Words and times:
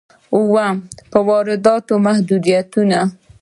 اووم: 0.35 0.75
په 1.11 1.19
وارداتو 1.29 1.93
محدودیتونه. 2.05 2.99